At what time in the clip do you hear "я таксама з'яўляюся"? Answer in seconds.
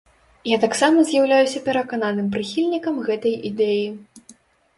0.51-1.59